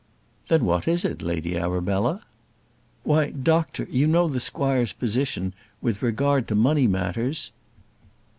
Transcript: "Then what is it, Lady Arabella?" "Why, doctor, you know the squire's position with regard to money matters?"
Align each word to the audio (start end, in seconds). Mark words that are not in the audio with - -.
"Then 0.47 0.65
what 0.65 0.87
is 0.87 1.05
it, 1.05 1.21
Lady 1.21 1.55
Arabella?" 1.55 2.23
"Why, 3.03 3.29
doctor, 3.29 3.87
you 3.91 4.07
know 4.07 4.27
the 4.27 4.39
squire's 4.39 4.93
position 4.93 5.53
with 5.79 6.01
regard 6.01 6.47
to 6.47 6.55
money 6.55 6.87
matters?" 6.87 7.51